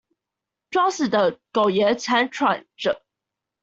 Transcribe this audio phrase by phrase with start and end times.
[0.71, 3.03] 裝死的苟延慘喘著